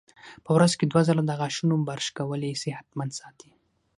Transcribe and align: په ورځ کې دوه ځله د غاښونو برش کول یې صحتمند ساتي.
په 0.45 0.49
ورځ 0.55 0.71
کې 0.77 0.85
دوه 0.91 1.01
ځله 1.07 1.23
د 1.25 1.31
غاښونو 1.39 1.75
برش 1.89 2.07
کول 2.17 2.41
یې 2.47 2.59
صحتمند 2.63 3.11
ساتي. 3.19 3.49